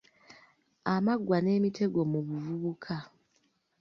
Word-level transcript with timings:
Amaggwa 0.93 1.37
n’emitego 1.41 1.99
mu 2.11 2.19
buvubuka. 2.27 2.95